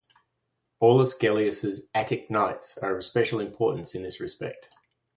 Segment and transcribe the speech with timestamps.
[0.79, 4.71] Aulus Gellius's "Attic Nights" are of special importance in this respect.